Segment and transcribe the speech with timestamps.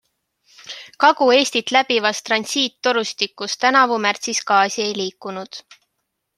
[1.03, 5.65] Kagu-Eestit läbivas transiittorustikus tänavu märtsis gaasi ei liikunud.